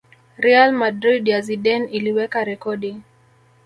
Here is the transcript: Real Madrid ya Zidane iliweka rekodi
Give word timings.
Real 0.37 0.71
Madrid 0.73 1.27
ya 1.29 1.41
Zidane 1.41 1.85
iliweka 1.91 2.43
rekodi 2.43 3.01